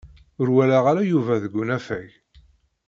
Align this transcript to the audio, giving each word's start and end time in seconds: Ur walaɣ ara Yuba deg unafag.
Ur 0.39 0.47
walaɣ 0.55 0.83
ara 0.91 1.09
Yuba 1.11 1.41
deg 1.43 1.53
unafag. 1.61 2.09